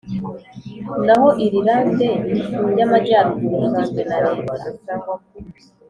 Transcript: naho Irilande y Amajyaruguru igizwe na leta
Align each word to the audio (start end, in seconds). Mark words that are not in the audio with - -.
naho 1.05 1.27
Irilande 1.45 2.09
y 2.77 2.81
Amajyaruguru 2.85 3.63
igizwe 3.67 4.01
na 4.09 4.17
leta 4.23 4.53